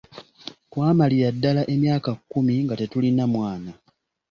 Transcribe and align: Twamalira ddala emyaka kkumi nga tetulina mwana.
Twamalira 0.69 1.29
ddala 1.35 1.61
emyaka 1.73 2.09
kkumi 2.17 2.53
nga 2.63 2.75
tetulina 2.81 3.23
mwana. 3.33 3.71